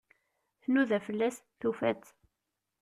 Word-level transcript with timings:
Tnuda 0.61 0.97
fell-as, 1.05 1.37
tufa-tt. 1.59 2.07